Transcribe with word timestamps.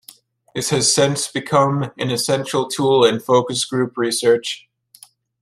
This 0.55 0.71
has 0.71 0.91
since 0.91 1.27
become 1.31 1.91
an 1.99 2.09
essential 2.09 2.67
tool 2.67 3.05
in 3.05 3.19
focus 3.19 3.63
group 3.65 3.95
research. 3.97 4.67